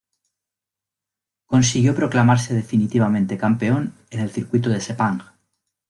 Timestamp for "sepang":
4.81-5.21